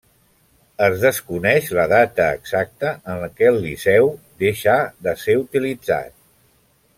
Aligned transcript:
Es 0.85 0.95
desconeix 1.01 1.67
la 1.79 1.83
data 1.91 2.25
exacta 2.37 2.93
en 3.17 3.27
què 3.41 3.51
el 3.53 3.61
Liceu 3.67 4.11
deixà 4.45 4.79
de 5.09 5.15
ser 5.27 5.37
utilitzat. 5.43 6.19